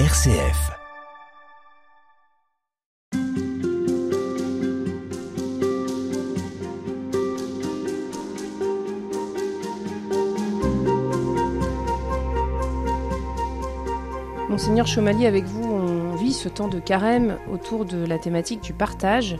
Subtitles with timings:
[0.00, 0.72] RCF.
[14.48, 18.72] Monseigneur Chomali, avec vous, on vit ce temps de carême autour de la thématique du
[18.72, 19.36] partage.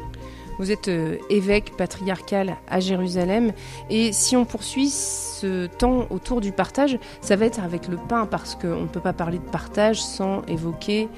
[0.58, 3.52] Vous êtes euh, évêque patriarcal à Jérusalem
[3.90, 8.26] et si on poursuit ce temps autour du partage, ça va être avec le pain
[8.26, 11.08] parce qu'on ne peut pas parler de partage sans évoquer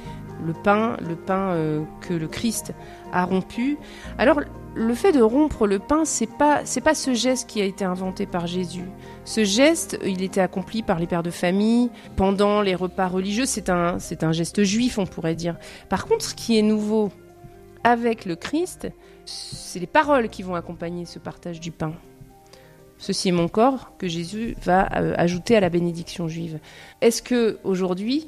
[0.44, 2.72] le pain, le pain euh, que le Christ
[3.12, 3.78] a rompu.
[4.18, 4.40] Alors
[4.74, 8.26] le fait de rompre le pain, c'est pas pas ce geste qui a été inventé
[8.26, 8.84] par Jésus.
[9.24, 13.46] Ce geste, il était accompli par les pères de famille pendant les repas religieux.
[13.46, 15.56] C'est un c'est un geste juif, on pourrait dire.
[15.88, 17.10] Par contre, ce qui est nouveau
[17.86, 18.88] avec le Christ,
[19.26, 21.92] c'est les paroles qui vont accompagner ce partage du pain.
[22.98, 26.58] Ceci est mon corps que Jésus va euh, ajouter à la bénédiction juive.
[27.00, 28.26] Est-ce que aujourd'hui,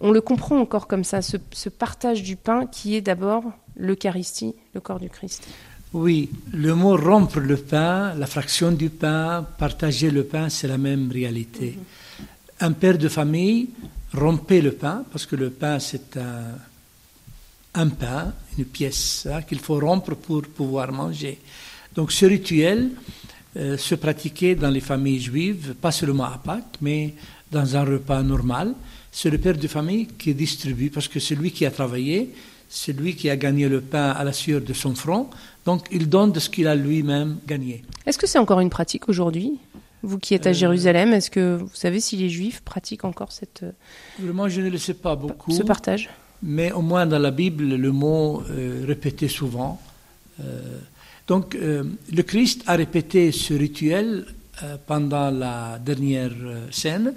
[0.00, 3.44] on le comprend encore comme ça, ce, ce partage du pain qui est d'abord
[3.76, 5.46] l'Eucharistie, le corps du Christ?
[5.92, 10.78] Oui, le mot rompre le pain, la fraction du pain, partager le pain, c'est la
[10.78, 11.78] même réalité.
[12.58, 13.68] Un père de famille
[14.14, 16.56] rompait le pain, parce que le pain, c'est un,
[17.74, 21.38] un pain, une pièce hein, qu'il faut rompre pour pouvoir manger.
[21.94, 22.90] Donc ce rituel
[23.56, 27.14] euh, se pratiquait dans les familles juives, pas seulement à Pâques, mais
[27.50, 28.74] dans un repas normal.
[29.12, 32.30] C'est le père de famille qui distribue, parce que c'est lui qui a travaillé,
[32.68, 35.28] c'est lui qui a gagné le pain à la sueur de son front,
[35.64, 37.84] donc il donne de ce qu'il a lui-même gagné.
[38.06, 39.52] Est-ce que c'est encore une pratique aujourd'hui
[40.02, 43.32] vous qui êtes à Euh, Jérusalem, est-ce que vous savez si les Juifs pratiquent encore
[43.32, 43.70] cette, euh,
[44.18, 45.50] Vraiment, je ne le sais pas beaucoup.
[45.50, 46.10] ce partage?
[46.44, 49.80] Mais au moins dans la Bible, le mot euh, répété souvent.
[50.40, 50.78] Euh,
[51.26, 54.26] donc, euh, le Christ a répété ce rituel
[54.86, 56.32] pendant la dernière
[56.70, 57.12] scène.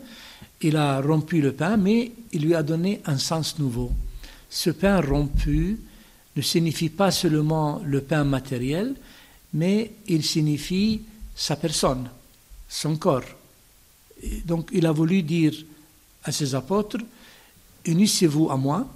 [0.62, 3.92] Il a rompu le pain, mais il lui a donné un sens nouveau.
[4.50, 5.78] Ce pain rompu
[6.36, 8.96] ne signifie pas seulement le pain matériel,
[9.54, 11.02] mais il signifie
[11.36, 12.10] sa personne,
[12.68, 13.30] son corps.
[14.24, 15.54] Et donc, il a voulu dire
[16.24, 16.98] à ses apôtres,
[17.86, 18.88] unissez-vous à moi,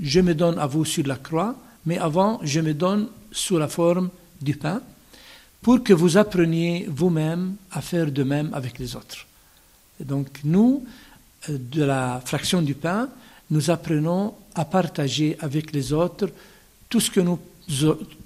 [0.00, 1.54] je me donne à vous sur la croix,
[1.86, 4.10] mais avant, je me donne sous la forme
[4.40, 4.80] du pain,
[5.62, 9.26] pour que vous appreniez vous-même à faire de même avec les autres.
[10.00, 10.84] Donc, nous,
[11.48, 13.08] euh, de la fraction du pain,
[13.50, 16.30] nous apprenons à partager avec les autres
[16.88, 17.38] tout ce que nous,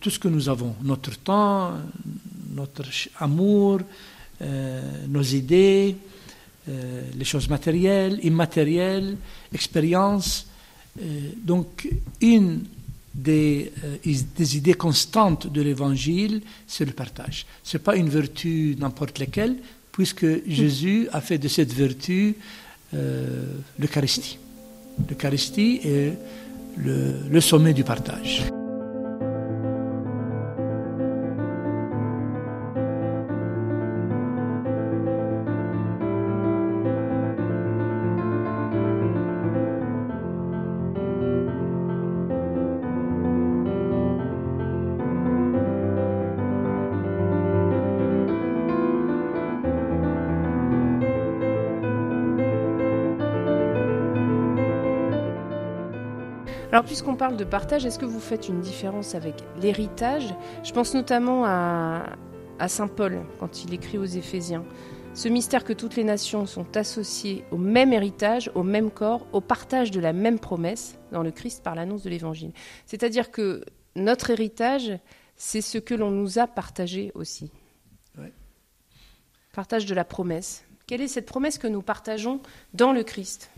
[0.01, 1.73] tout ce que nous avons, notre temps,
[2.55, 2.85] notre
[3.19, 3.81] amour,
[4.41, 5.97] euh, nos idées,
[6.69, 9.17] euh, les choses matérielles, immatérielles,
[9.53, 10.47] expériences.
[11.01, 11.89] Euh, donc,
[12.21, 12.63] une
[13.15, 13.97] des, euh,
[14.37, 17.47] des idées constantes de l'Évangile, c'est le partage.
[17.63, 19.57] Ce n'est pas une vertu n'importe laquelle,
[19.91, 22.37] puisque Jésus a fait de cette vertu
[22.95, 23.45] euh,
[23.79, 24.39] l'Eucharistie.
[25.09, 26.19] L'Eucharistie est
[26.77, 28.45] le sommet du partage.
[56.73, 60.35] Alors, puisqu'on parle de partage, est-ce que vous faites une différence avec l'héritage?
[60.65, 62.17] Je pense notamment à,
[62.59, 64.65] à Saint Paul, quand il écrit aux Éphésiens.
[65.13, 69.43] Ce mystère que toutes les nations sont associées au même héritage, au même corps, au
[69.43, 72.53] partage de la même promesse dans le Christ par l'annonce de l'Évangile.
[72.87, 74.99] C'est-à-dire que notre héritage,
[75.37, 77.51] c'est ce que l'on nous a partagé aussi.
[78.17, 78.33] Ouais.
[79.53, 80.65] Partage de la promesse.
[80.87, 82.41] Quelle est cette promesse que nous partageons
[82.73, 83.51] dans le Christ?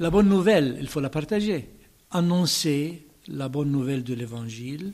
[0.00, 1.70] La bonne nouvelle, il faut la partager.
[2.10, 4.92] Annoncer la bonne nouvelle de l'Évangile,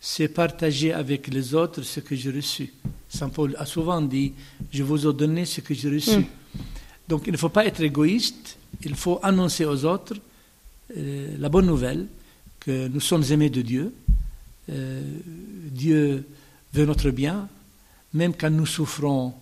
[0.00, 2.72] c'est partager avec les autres ce que j'ai reçu.
[3.08, 4.32] Saint Paul a souvent dit,
[4.72, 6.18] je vous ai donné ce que j'ai reçu.
[6.18, 6.24] Mm.
[7.08, 10.14] Donc il ne faut pas être égoïste, il faut annoncer aux autres
[10.96, 12.06] euh, la bonne nouvelle
[12.60, 13.94] que nous sommes aimés de Dieu.
[14.70, 15.02] Euh,
[15.70, 16.26] Dieu
[16.72, 17.48] veut notre bien,
[18.12, 19.34] même quand nous souffrons,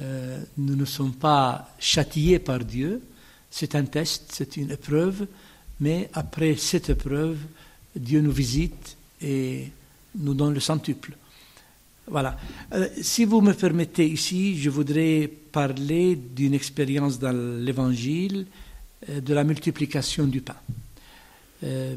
[0.00, 3.02] euh, nous ne sommes pas châtiés par Dieu.
[3.50, 5.26] C'est un test, c'est une épreuve,
[5.80, 7.38] mais après cette épreuve,
[7.94, 9.70] Dieu nous visite et
[10.16, 11.16] nous donne le centuple.
[12.06, 12.38] Voilà.
[12.72, 18.46] Euh, si vous me permettez ici, je voudrais parler d'une expérience dans l'Évangile
[19.08, 20.56] euh, de la multiplication du pain.
[21.62, 21.96] Euh,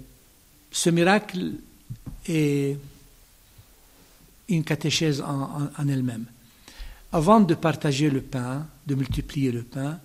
[0.71, 1.53] ce miracle
[2.27, 2.77] est
[4.50, 6.25] une catéchèse en, elle-même.
[7.12, 10.00] Avant de partager le pain, de multiplier le pain,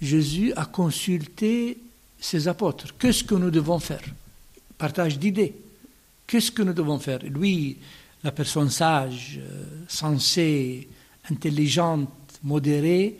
[0.00, 1.78] Jésus a consulté
[2.18, 2.94] ses apôtres.
[2.98, 4.02] Qu'est-ce que nous devons faire?
[4.78, 5.54] Partage d'idées.
[6.26, 7.20] Qu'est-ce que nous devons faire?
[7.22, 7.78] Lui,
[8.24, 10.88] la personne sage, euh, sensée,
[11.30, 12.10] intelligente,
[12.42, 13.18] modérée,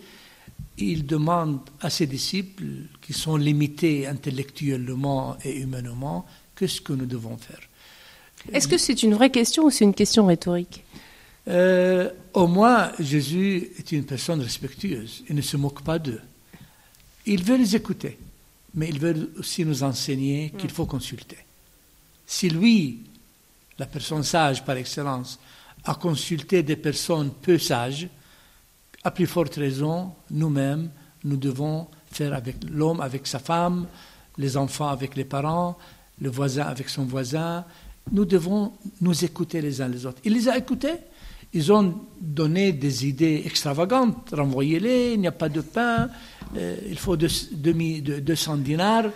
[0.79, 2.65] il demande à ses disciples,
[3.01, 7.61] qui sont limités intellectuellement et humainement, qu'est-ce que nous devons faire?
[8.53, 10.85] Est-ce que c'est une vraie question ou c'est une question rhétorique?
[11.49, 15.25] Euh, Au moins, Jésus est une personne respectueuse.
[15.29, 16.21] Il ne se moque pas d'eux.
[17.25, 18.19] Il veut les écouter,
[18.77, 21.39] mais il veut aussi nous enseigner qu'il faut consulter.
[22.27, 23.05] Si lui,
[23.79, 25.39] la personne sage par excellence,
[25.85, 28.09] a consulté des personnes peu sages,
[29.03, 30.91] à plus forte raison, nous-mêmes,
[31.25, 33.87] nous devons faire avec l'homme avec sa femme,
[34.37, 35.79] les enfants avec les parents,
[36.21, 37.65] le voisin avec son voisin.
[38.13, 40.21] Nous devons nous écouter les uns les autres.
[40.25, 40.95] Il les a écoutés.
[41.53, 44.31] Ils ont donné des idées extravagantes.
[44.33, 46.09] Renvoyez-les, il n'y a pas de pain,
[46.57, 49.11] euh, il faut 200 dinars.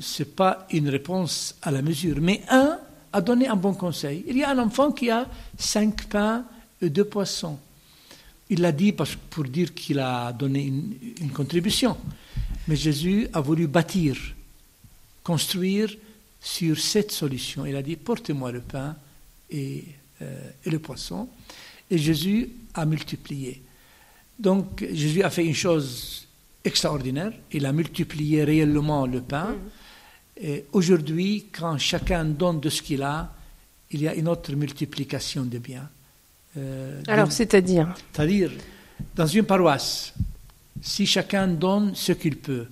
[0.00, 2.16] Ce n'est pas une réponse à la mesure.
[2.20, 2.78] Mais un
[3.12, 4.24] a donné un bon conseil.
[4.26, 5.28] Il y a un enfant qui a
[5.58, 6.44] cinq pains
[6.80, 7.58] et deux poissons.
[8.50, 10.64] Il l'a dit pour dire qu'il a donné
[11.20, 11.96] une, contribution.
[12.68, 14.16] Mais Jésus a voulu bâtir,
[15.22, 15.94] construire
[16.40, 17.64] sur cette solution.
[17.64, 18.96] Il a dit, portez-moi le pain
[19.50, 19.84] et,
[20.20, 21.28] euh, et, le poisson.
[21.90, 23.62] Et Jésus a multiplié.
[24.38, 26.26] Donc Jésus a fait une chose
[26.64, 27.32] extraordinaire.
[27.52, 29.54] Il a multiplié réellement le pain.
[30.40, 30.46] Mm.
[30.72, 33.32] Aujourd'hui, quand chacun donne de ce qu'il a,
[33.90, 35.88] il y a une autre multiplication des biens.
[36.56, 38.50] Euh, Alors, c'est-à-dire C'est-à-dire,
[39.14, 40.12] dans une paroisse,
[40.82, 42.66] si chacun donne ce qu'il peut,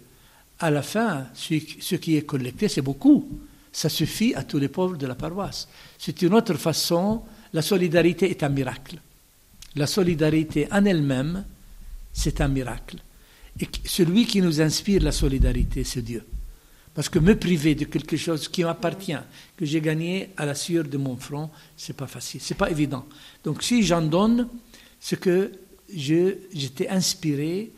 [0.59, 3.29] à la fin, ce qui est collecté, c'est beaucoup.
[3.73, 5.69] Ça suffit à tous les pauvres de la paroisse.
[5.99, 7.23] C'est une autre façon.
[7.53, 8.99] La solidarité est un miracle.
[9.75, 11.45] La solidarité en elle-même,
[12.13, 12.99] c'est un miracle.
[13.61, 16.25] Et celui qui nous inspire la solidarité, c'est Dieu.
[16.95, 19.17] Parce que me priver de quelque chose qui m'appartient,
[19.57, 23.07] que j'ai gagné à la sueur de mon front, c'est pas facile, c'est pas évident.
[23.45, 24.49] Donc si j'en donne,
[25.01, 25.53] c'est que
[25.89, 27.71] j'étais inspiré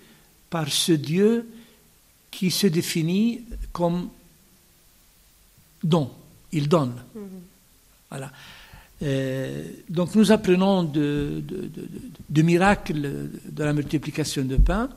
[0.50, 1.49] par ce Dieu
[2.31, 4.09] qui se définit comme
[5.82, 6.11] don,
[6.50, 6.94] il donne.
[7.17, 7.20] Mm-hmm.
[8.11, 8.32] Voilà.
[9.03, 11.70] Euh, donc nous apprenons de, de,
[12.29, 14.88] de, miracles de la multiplication de pain,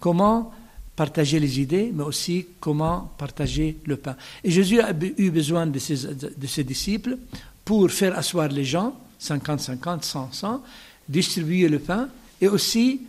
[0.00, 0.52] comment
[0.98, 4.16] partager les idées, mais aussi comment partager le pain.
[4.42, 7.16] Et Jésus a eu besoin de ses, disciples
[7.64, 10.62] pour faire asseoir les gens, 50, 50, 100, 100,
[11.08, 12.08] distribuer le pain
[12.40, 13.02] et aussi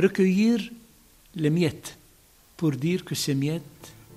[0.00, 0.58] recueillir
[1.36, 1.98] les miettes
[2.56, 3.62] pour dire que ces miettes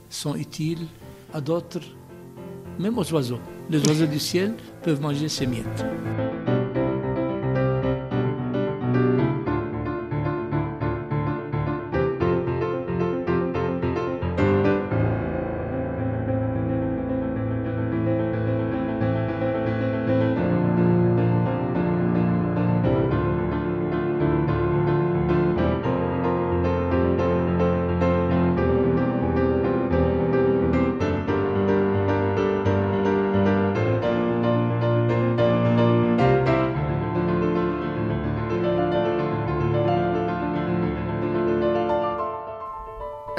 [0.09, 0.85] sont utiles
[1.33, 1.83] à d'autres,
[2.79, 3.41] même aux oiseaux.
[3.69, 4.53] Les oiseaux du ciel
[4.83, 5.85] peuvent manger ces miettes.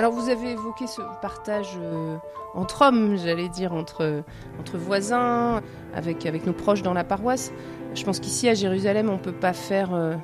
[0.07, 2.17] Vous avez évoqué ce partage euh,
[2.55, 4.23] entre hommes, j'allais dire, entre,
[4.61, 5.61] entre voisins,
[5.93, 7.53] avec, nos proches dans la paroisse.
[7.95, 10.15] Je pense qu'ici à Jérusalem, on peut pas faire, euh,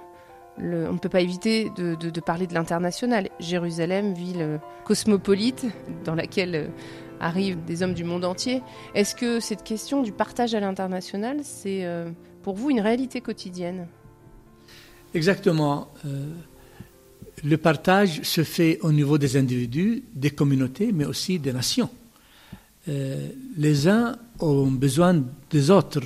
[0.59, 3.29] on ne peut pas éviter de, de, parler de l'international.
[3.41, 5.67] Jérusalem, ville euh, cosmopolite,
[6.05, 6.71] dans laquelle
[7.19, 8.63] arrivent des hommes du monde entier.
[8.95, 11.87] Est-ce que cette question du partage à l'international, c'est
[12.43, 13.87] pour vous une réalité quotidienne?
[15.15, 15.89] Exactement
[17.45, 21.91] le partage se fait au niveau des individus, des communautés, mais aussi des nations.
[22.89, 26.01] Euh, les uns ont besoin des autres.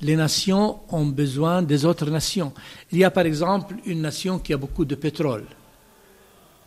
[0.00, 2.52] Les nations ont besoin des autres nations.
[2.92, 5.44] Il y a par exemple une nation qui a beaucoup de pétrole.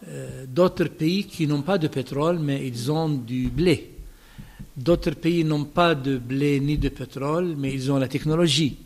[0.07, 3.93] Euh, d'autres pays qui n'ont pas de pétrole, mais ils ont du blé.
[4.75, 8.77] D'autres pays n'ont pas de blé ni de pétrole, mais ils ont la technologie.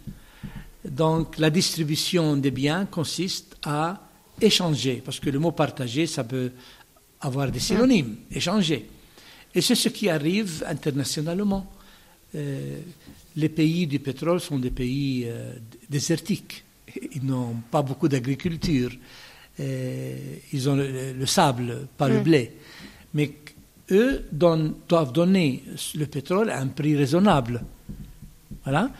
[0.86, 4.09] Donc la distribution des biens consiste à
[4.41, 6.51] échanger, parce que le mot partager, ça peut
[7.22, 8.88] avoir des synonymes, échanger.
[9.53, 11.65] Et c'est ce qui arrive internationalement.
[12.36, 12.79] Euh,
[13.36, 15.53] les pays du pétrole sont des pays euh,
[15.89, 16.63] désertiques.
[17.13, 18.91] Ils n'ont pas beaucoup d'agriculture.
[19.60, 20.17] Euh,
[20.53, 22.53] ils ont le, sable, pas le blé.
[23.13, 23.31] Mais
[23.91, 25.63] eux doivent donner
[25.96, 27.63] le pétrole à un prix raisonnable.
[28.63, 28.91] Voilà.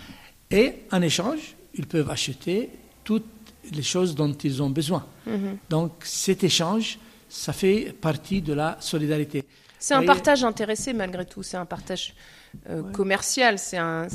[0.52, 2.70] Et en échange, ils peuvent acheter
[3.04, 3.26] toutes
[3.72, 5.06] les choses dont ils ont besoin.
[5.26, 5.58] Mhm.
[5.70, 7.00] Donc cet échange,
[7.30, 9.44] ça fait partie de la solidarité.
[9.78, 12.14] C'est un partage intéressé malgré tout, c'est un partage
[12.70, 12.92] euh, Ouais.
[12.92, 14.08] commercial, c'est un,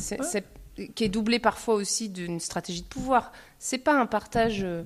[0.94, 3.32] qui est doublé parfois aussi d'une stratégie de pouvoir.
[3.58, 4.82] C'est pas un partage euh,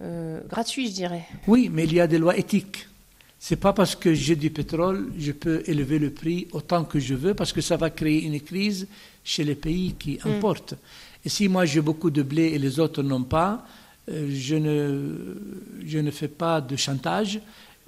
[0.00, 1.24] euh, gratuit, je dirais.
[1.46, 2.86] Oui, mais il y a des lois éthiques.
[3.40, 7.14] C'est pas parce que j'ai du pétrole, je peux élever le prix autant que je
[7.14, 8.88] veux, parce que ça va créer une crise
[9.22, 10.28] chez les pays qui Mm.
[10.30, 10.74] importent.
[11.24, 13.64] Et si moi j'ai beaucoup de blé et les autres n'ont pas,
[14.30, 15.36] je ne,
[15.84, 17.40] je ne fais pas de chantage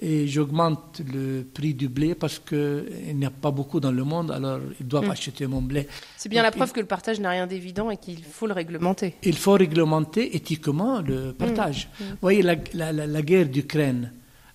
[0.02, 2.84] et j'augmente le prix du blé parce qu'il
[3.14, 5.10] n'y a pas beaucoup dans le monde, alors ils doivent Mm.
[5.10, 5.86] acheter mon blé.
[6.16, 8.54] C'est bien Donc, la preuve que le partage n'a rien d'évident et qu'il faut le
[8.54, 9.14] réglementer.
[9.22, 11.88] Il faut réglementer éthiquement le partage.
[12.00, 12.04] Mm.
[12.04, 14.12] Vous voyez, la, la- la- la guerre d'Ukraine,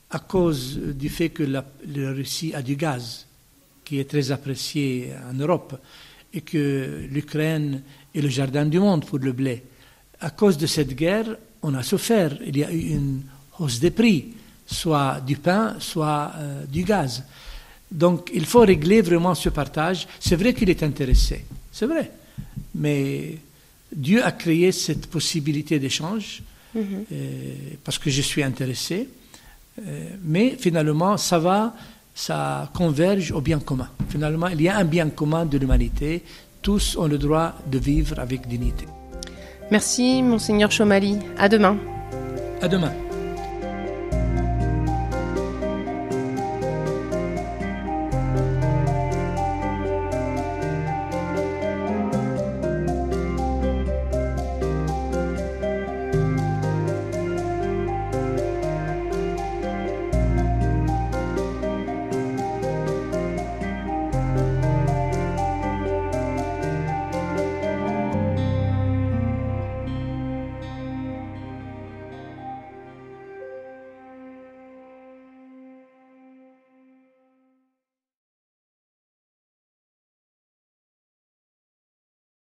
[0.10, 3.28] à cause du fait que la, la Russie a du gaz,
[3.84, 5.80] qui est très apprécié en Europe,
[6.34, 7.84] et que l'Ukraine
[8.16, 9.64] est le jardin du monde pour le blé,
[10.22, 12.32] à cause de cette guerre, on a souffert.
[12.46, 13.22] Il y a eu une
[13.60, 14.34] hausse des prix,
[14.66, 17.24] soit du pain, soit euh, du gaz.
[17.92, 20.08] Donc il faut régler vraiment ce partage.
[20.20, 22.12] C'est vrai qu'il est intéressé, c'est vrai.
[22.74, 23.38] Mais
[23.96, 26.42] Dieu a créé cette possibilité d'échange
[26.76, 27.06] Mhm.
[27.12, 27.54] euh,
[27.86, 29.08] parce que je suis intéressé.
[29.80, 31.74] Euh, mais finalement, ça va,
[32.14, 33.90] ça converge au bien commun.
[34.10, 36.22] Finalement, il y a un bien commun de l'humanité.
[36.62, 38.86] Tous ont le droit de vivre avec dignité.
[39.72, 41.20] Merci, Monseigneur Chomali.
[41.38, 41.78] À demain.
[42.62, 42.92] À demain.